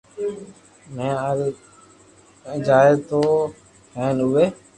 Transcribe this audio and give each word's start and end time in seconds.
۾ 0.99 1.07
آوي 1.27 1.49
جائي 2.65 2.93
ھي 3.09 3.21
ھين 3.95 4.17
اووي 4.23 4.45